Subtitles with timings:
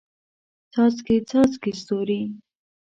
[0.71, 2.21] څاڅکي، څاڅکي ستوري